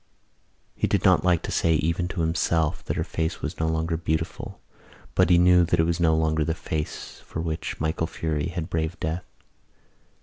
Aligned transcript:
He 0.75 0.87
did 0.87 1.05
not 1.05 1.23
like 1.23 1.43
to 1.43 1.51
say 1.51 1.75
even 1.75 2.07
to 2.07 2.21
himself 2.21 2.83
that 2.85 2.97
her 2.97 3.03
face 3.03 3.43
was 3.43 3.59
no 3.59 3.67
longer 3.67 3.97
beautiful 3.97 4.59
but 5.13 5.29
he 5.29 5.37
knew 5.37 5.63
that 5.63 5.79
it 5.79 5.83
was 5.85 5.99
no 5.99 6.15
longer 6.15 6.43
the 6.43 6.55
face 6.55 7.19
for 7.23 7.39
which 7.39 7.79
Michael 7.79 8.07
Furey 8.07 8.49
had 8.49 8.67
braved 8.67 8.99
death. 8.99 9.25